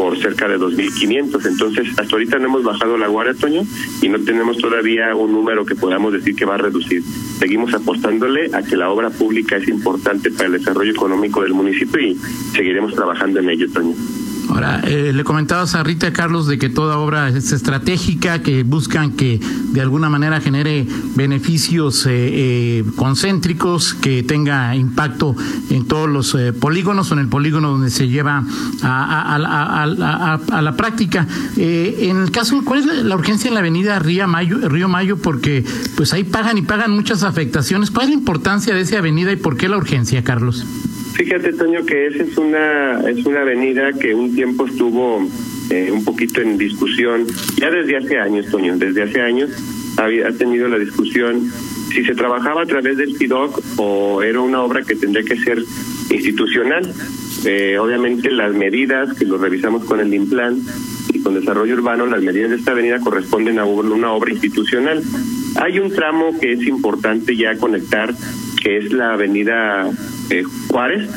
por 0.00 0.16
cerca 0.18 0.48
de 0.48 0.58
2.500. 0.58 1.46
Entonces, 1.46 1.88
hasta 1.98 2.14
ahorita 2.14 2.38
no 2.38 2.46
hemos 2.46 2.62
bajado 2.64 2.96
la 2.96 3.08
guardia, 3.08 3.34
Toño, 3.34 3.62
y 4.00 4.08
no 4.08 4.18
tenemos 4.20 4.56
todavía 4.56 5.14
un 5.14 5.30
número 5.30 5.66
que 5.66 5.74
podamos 5.74 6.14
decir 6.14 6.34
que 6.34 6.46
va 6.46 6.54
a 6.54 6.58
reducir. 6.58 7.02
Seguimos 7.38 7.74
apostándole 7.74 8.48
a 8.54 8.62
que 8.62 8.76
la 8.76 8.88
obra 8.88 9.10
pública 9.10 9.56
es 9.58 9.68
importante 9.68 10.30
para 10.30 10.46
el 10.46 10.52
desarrollo 10.52 10.92
económico 10.92 11.42
del 11.42 11.52
municipio 11.52 12.00
y 12.00 12.16
seguiremos 12.54 12.94
trabajando 12.94 13.40
en 13.40 13.50
ello, 13.50 13.70
Toño. 13.70 13.94
Ahora, 14.50 14.80
eh, 14.84 15.12
le 15.12 15.22
comentabas 15.22 15.76
a 15.76 15.84
Rita 15.84 16.12
Carlos 16.12 16.48
de 16.48 16.58
que 16.58 16.68
toda 16.68 16.98
obra 16.98 17.28
es 17.28 17.52
estratégica, 17.52 18.42
que 18.42 18.64
buscan 18.64 19.12
que 19.12 19.38
de 19.38 19.80
alguna 19.80 20.10
manera 20.10 20.40
genere 20.40 20.86
beneficios 21.14 22.04
eh, 22.06 22.10
eh, 22.10 22.84
concéntricos, 22.96 23.94
que 23.94 24.24
tenga 24.24 24.74
impacto 24.74 25.36
en 25.70 25.86
todos 25.86 26.08
los 26.08 26.36
polígonos 26.58 27.10
o 27.10 27.14
en 27.14 27.20
el 27.20 27.28
polígono 27.28 27.70
donde 27.70 27.90
se 27.90 28.08
lleva 28.08 28.44
a, 28.82 30.60
la 30.60 30.76
práctica. 30.76 31.28
en 31.56 32.16
el 32.16 32.30
caso, 32.32 32.60
¿cuál 32.64 32.80
es 32.80 33.04
la 33.04 33.14
urgencia 33.14 33.48
en 33.48 33.54
la 33.54 33.60
avenida 33.60 34.00
Río 34.00 34.26
Mayo, 34.26 34.68
Río 34.68 34.88
Mayo? 34.88 35.16
Porque 35.16 35.64
pues 35.96 36.12
ahí 36.12 36.24
pagan 36.24 36.58
y 36.58 36.62
pagan 36.62 36.90
muchas 36.90 37.22
afectaciones. 37.22 37.90
¿Cuál 37.92 38.06
es 38.06 38.10
la 38.10 38.18
importancia 38.18 38.74
de 38.74 38.80
esa 38.80 38.98
avenida 38.98 39.30
y 39.30 39.36
por 39.36 39.56
qué 39.56 39.68
la 39.68 39.76
urgencia, 39.76 40.24
Carlos? 40.24 40.66
Fíjate, 41.20 41.52
Toño, 41.52 41.84
que 41.84 42.06
esa 42.06 42.22
es 42.22 42.38
una, 42.38 42.98
es 43.00 43.26
una 43.26 43.42
avenida 43.42 43.92
que 43.92 44.14
un 44.14 44.34
tiempo 44.34 44.64
estuvo 44.64 45.28
eh, 45.68 45.90
un 45.92 46.02
poquito 46.02 46.40
en 46.40 46.56
discusión, 46.56 47.26
ya 47.58 47.70
desde 47.70 47.98
hace 47.98 48.18
años, 48.18 48.46
Toño, 48.50 48.78
desde 48.78 49.02
hace 49.02 49.20
años 49.20 49.50
había, 49.98 50.28
ha 50.28 50.32
tenido 50.32 50.66
la 50.66 50.78
discusión 50.78 51.42
si 51.92 52.06
se 52.06 52.14
trabajaba 52.14 52.62
a 52.62 52.66
través 52.66 52.96
del 52.96 53.12
PIDOC 53.16 53.62
o 53.76 54.22
era 54.22 54.40
una 54.40 54.62
obra 54.62 54.82
que 54.82 54.94
tendría 54.96 55.22
que 55.22 55.36
ser 55.36 55.62
institucional. 56.08 56.90
Eh, 57.44 57.76
obviamente 57.78 58.30
las 58.30 58.54
medidas 58.54 59.12
que 59.18 59.26
lo 59.26 59.36
revisamos 59.36 59.84
con 59.84 60.00
el 60.00 60.14
IMPLAN 60.14 60.58
y 61.12 61.20
con 61.20 61.34
desarrollo 61.34 61.74
urbano, 61.74 62.06
las 62.06 62.22
medidas 62.22 62.48
de 62.48 62.56
esta 62.56 62.70
avenida 62.70 62.98
corresponden 62.98 63.58
a 63.58 63.66
una 63.66 64.12
obra 64.12 64.32
institucional. 64.32 65.02
Hay 65.56 65.80
un 65.80 65.92
tramo 65.92 66.38
que 66.40 66.52
es 66.52 66.62
importante 66.66 67.36
ya 67.36 67.58
conectar, 67.58 68.14
que 68.62 68.78
es 68.78 68.90
la 68.94 69.12
avenida 69.12 69.90
eh, 70.30 70.44
Juárez 70.68 71.08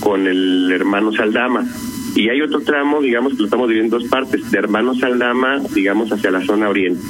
con 0.00 0.26
el 0.26 0.70
hermano 0.72 1.12
Saldama. 1.12 1.66
Y 2.14 2.28
hay 2.30 2.40
otro 2.40 2.60
tramo, 2.60 3.00
digamos, 3.00 3.34
que 3.34 3.40
lo 3.40 3.44
estamos 3.44 3.68
dividiendo 3.68 3.96
en 3.96 4.02
dos 4.02 4.10
partes, 4.10 4.50
de 4.50 4.58
hermano 4.58 4.94
Saldama, 4.94 5.60
digamos, 5.74 6.10
hacia 6.10 6.30
la 6.30 6.44
zona 6.44 6.68
oriente. 6.68 7.02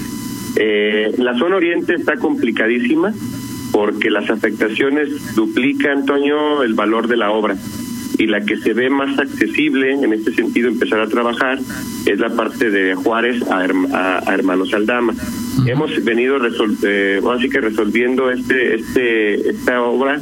Eh, 0.56 1.14
la 1.18 1.38
zona 1.38 1.56
oriente 1.56 1.94
está 1.94 2.16
complicadísima 2.16 3.12
porque 3.72 4.10
las 4.10 4.28
afectaciones 4.28 5.34
duplican, 5.34 5.98
Antonio, 5.98 6.62
el 6.62 6.74
valor 6.74 7.06
de 7.08 7.16
la 7.16 7.30
obra. 7.30 7.56
Y 8.18 8.26
la 8.26 8.40
que 8.40 8.56
se 8.56 8.74
ve 8.74 8.90
más 8.90 9.16
accesible 9.18 9.92
en 9.92 10.12
este 10.12 10.32
sentido 10.32 10.68
empezar 10.68 11.00
a 11.00 11.06
trabajar 11.06 11.58
es 12.04 12.18
la 12.18 12.30
parte 12.30 12.70
de 12.70 12.96
Juárez 12.96 13.40
a, 13.48 13.60
a, 13.60 14.34
Hermanos 14.34 14.74
Aldama. 14.74 15.14
Hemos 15.66 16.02
venido 16.04 16.38
eh, 16.82 17.20
así 17.32 17.48
que 17.48 17.60
resolviendo 17.60 18.30
este, 18.30 18.74
este, 18.74 19.50
esta 19.50 19.82
obra 19.82 20.20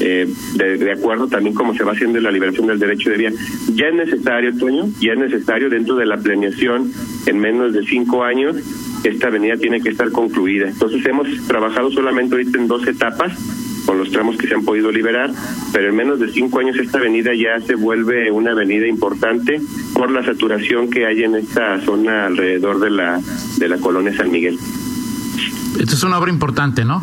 eh, 0.00 0.28
de, 0.54 0.92
acuerdo 0.92 1.28
también 1.28 1.54
como 1.54 1.74
se 1.74 1.84
va 1.84 1.92
haciendo 1.92 2.20
la 2.20 2.30
liberación 2.30 2.66
del 2.66 2.78
derecho 2.78 3.10
de 3.10 3.16
vía. 3.16 3.32
Ya 3.72 3.86
es 3.88 3.94
necesario, 3.94 4.56
Toño, 4.56 4.88
ya 5.00 5.12
es 5.12 5.18
necesario 5.18 5.70
dentro 5.70 5.96
de 5.96 6.06
la 6.06 6.16
planeación 6.16 6.92
en 7.26 7.38
menos 7.38 7.72
de 7.72 7.84
cinco 7.84 8.24
años 8.24 8.56
esta 9.04 9.28
avenida 9.28 9.56
tiene 9.56 9.80
que 9.80 9.90
estar 9.90 10.10
concluida. 10.10 10.68
Entonces 10.68 11.04
hemos 11.04 11.28
trabajado 11.46 11.90
solamente 11.90 12.34
ahorita 12.34 12.58
en 12.58 12.68
dos 12.68 12.86
etapas 12.86 13.32
con 13.84 13.98
los 13.98 14.10
tramos 14.10 14.38
que 14.38 14.46
se 14.46 14.54
han 14.54 14.64
podido 14.64 14.90
liberar, 14.90 15.30
pero 15.72 15.90
en 15.90 15.96
menos 15.96 16.18
de 16.18 16.32
cinco 16.32 16.60
años 16.60 16.76
esta 16.78 16.98
avenida 16.98 17.32
ya 17.34 17.60
se 17.66 17.74
vuelve 17.74 18.30
una 18.30 18.52
avenida 18.52 18.86
importante 18.86 19.60
por 19.92 20.10
la 20.10 20.24
saturación 20.24 20.88
que 20.88 21.06
hay 21.06 21.22
en 21.22 21.34
esta 21.34 21.80
zona 21.82 22.26
alrededor 22.26 22.80
de 22.80 22.90
la 22.90 23.20
de 23.58 23.68
la 23.68 23.76
colonia 23.78 24.16
San 24.16 24.30
Miguel. 24.30 24.58
Esto 25.78 25.94
es 25.96 26.02
una 26.02 26.18
obra 26.18 26.30
importante, 26.30 26.84
¿no? 26.84 27.02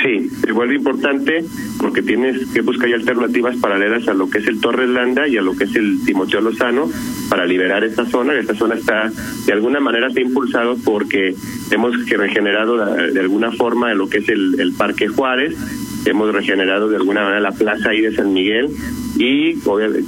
Sí, 0.00 0.28
se 0.28 0.52
vuelve 0.52 0.76
importante 0.76 1.44
porque 1.78 2.02
tienes 2.02 2.46
que 2.52 2.60
buscar 2.62 2.92
alternativas 2.92 3.56
paralelas 3.56 4.08
a 4.08 4.14
lo 4.14 4.28
que 4.30 4.38
es 4.38 4.46
el 4.46 4.60
Torres 4.60 4.88
Landa 4.88 5.28
y 5.28 5.36
a 5.36 5.42
lo 5.42 5.54
que 5.54 5.64
es 5.64 5.76
el 5.76 6.04
Timoteo 6.04 6.40
Lozano 6.40 6.90
para 7.28 7.44
liberar 7.44 7.84
esta 7.84 8.04
zona. 8.06 8.34
Esta 8.38 8.54
zona 8.54 8.74
está, 8.74 9.10
de 9.46 9.52
alguna 9.52 9.80
manera, 9.80 10.08
ha 10.08 10.20
impulsado 10.20 10.76
porque 10.84 11.34
hemos 11.70 12.08
regenerado 12.08 12.76
de 13.12 13.20
alguna 13.20 13.52
forma 13.52 13.92
lo 13.94 14.08
que 14.08 14.18
es 14.18 14.28
el, 14.28 14.58
el 14.58 14.72
Parque 14.72 15.08
Juárez, 15.08 15.56
hemos 16.04 16.32
regenerado 16.32 16.88
de 16.88 16.96
alguna 16.96 17.22
manera 17.22 17.40
la 17.40 17.52
plaza 17.52 17.90
ahí 17.90 18.00
de 18.00 18.14
San 18.14 18.32
Miguel 18.32 18.68
y 19.16 19.58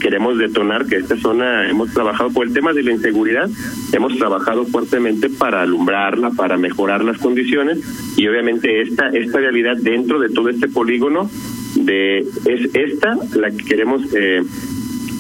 queremos 0.01 0.39
detonar 0.39 0.87
que 0.87 0.97
esta 0.97 1.17
zona 1.17 1.69
hemos 1.69 1.93
trabajado 1.93 2.31
por 2.31 2.47
el 2.47 2.53
tema 2.53 2.73
de 2.73 2.83
la 2.83 2.93
inseguridad, 2.93 3.51
hemos 3.93 4.17
trabajado 4.17 4.65
fuertemente 4.65 5.29
para 5.29 5.63
alumbrarla, 5.63 6.31
para 6.31 6.57
mejorar 6.57 7.05
las 7.05 7.19
condiciones 7.19 7.81
y 8.17 8.27
obviamente 8.29 8.81
esta 8.83 9.09
esta 9.09 9.39
realidad 9.39 9.77
dentro 9.77 10.19
de 10.21 10.31
todo 10.31 10.49
este 10.49 10.69
polígono 10.69 11.31
de 11.77 12.21
es 12.21 12.75
esta 12.75 13.17
la 13.35 13.51
que 13.51 13.65
queremos 13.65 14.03
eh, 14.15 14.43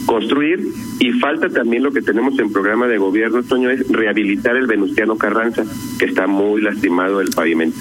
construir 0.07 0.69
y 1.01 1.13
falta 1.13 1.49
también 1.49 1.83
lo 1.83 1.93
que 1.93 2.03
tenemos 2.03 2.39
en 2.39 2.53
programa 2.53 2.87
de 2.87 2.99
gobierno, 2.99 3.43
Toño, 3.43 3.71
es 3.71 3.87
rehabilitar 3.89 4.57
el 4.57 4.67
Venustiano 4.67 5.17
Carranza, 5.17 5.65
que 5.99 6.07
está 6.07 6.27
muy 6.27 6.63
lastimado 6.63 7.21
el 7.21 7.31
pavimento. 7.31 7.79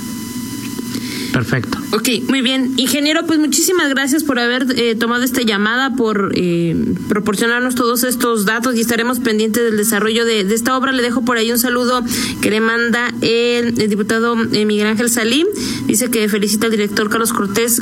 Perfecto. 1.33 1.79
Ok, 1.91 2.09
muy 2.29 2.41
bien. 2.41 2.73
Ingeniero, 2.77 3.25
pues 3.25 3.39
muchísimas 3.39 3.89
gracias 3.89 4.23
por 4.23 4.37
haber 4.37 4.67
eh, 4.77 4.93
tomado 4.93 5.23
esta 5.23 5.41
llamada, 5.41 5.95
por 5.95 6.31
eh, 6.35 6.75
proporcionarnos 7.09 7.73
todos 7.73 8.03
estos 8.03 8.45
datos 8.45 8.75
y 8.75 8.81
estaremos 8.81 9.19
pendientes 9.19 9.63
del 9.63 9.75
desarrollo 9.75 10.25
de, 10.25 10.41
esta 10.41 10.77
obra. 10.77 10.91
Le 10.91 11.01
dejo 11.01 11.25
por 11.25 11.37
ahí 11.37 11.51
un 11.51 11.57
saludo 11.57 12.03
que 12.39 12.51
le 12.51 12.61
manda 12.61 13.11
el, 13.21 13.73
diputado 13.73 14.35
eh, 14.53 14.65
Miguel 14.65 14.85
Ángel 14.85 15.09
Salim. 15.09 15.47
Dice 15.87 16.11
que 16.11 16.29
felicita 16.29 16.67
al 16.67 16.71
director 16.71 17.09
Carlos 17.09 17.33
Cortés 17.33 17.81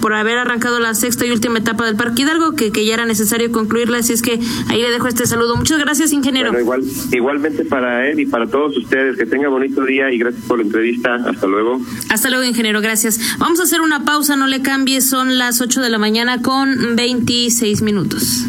por 0.00 0.14
haber 0.14 0.38
arrancado 0.38 0.80
la 0.80 0.94
sexta 0.94 1.26
y 1.26 1.30
última 1.30 1.58
etapa 1.58 1.84
del 1.84 1.96
Parque 1.96 2.22
Hidalgo, 2.22 2.54
que, 2.54 2.72
que 2.72 2.86
ya 2.86 2.94
era 2.94 3.04
necesario 3.04 3.52
concluirla. 3.52 3.98
Así 3.98 4.14
es 4.14 4.22
que 4.22 4.40
ahí 4.68 4.80
le 4.80 4.90
dejo 4.90 5.08
este 5.08 5.26
saludo. 5.26 5.56
Muchas 5.56 5.78
gracias, 5.78 6.12
ingeniero. 6.12 6.58
igual, 6.58 6.82
igualmente 7.12 7.66
para 7.66 8.08
él 8.08 8.18
y 8.20 8.26
para 8.26 8.46
todos 8.46 8.74
ustedes. 8.78 9.18
Que 9.18 9.26
tenga 9.26 9.48
bonito 9.48 9.84
día 9.84 10.10
y 10.10 10.18
gracias 10.18 10.44
por 10.46 10.58
la 10.58 10.64
entrevista. 10.64 11.16
Hasta 11.16 11.46
luego. 11.46 11.80
Hasta 12.08 12.30
luego, 12.30 12.44
ingeniero 12.44 12.77
gracias. 12.80 13.18
Vamos 13.38 13.60
a 13.60 13.64
hacer 13.64 13.80
una 13.80 14.04
pausa, 14.04 14.36
no 14.36 14.46
le 14.46 14.62
cambie, 14.62 15.00
son 15.00 15.38
las 15.38 15.60
8 15.60 15.80
de 15.80 15.90
la 15.90 15.98
mañana 15.98 16.42
con 16.42 16.96
26 16.96 17.82
minutos. 17.82 18.44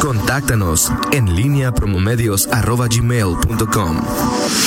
Contáctanos 0.00 0.92
en 1.12 1.34
línea 1.34 1.72
promomedios.com. 1.72 4.02